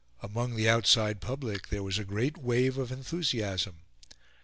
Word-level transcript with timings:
Among 0.23 0.55
the 0.55 0.67
outside 0.67 1.21
public 1.21 1.67
there 1.67 1.83
was 1.83 1.99
a 1.99 2.03
great 2.03 2.35
wave 2.35 2.79
of 2.79 2.91
enthusiasm. 2.91 3.81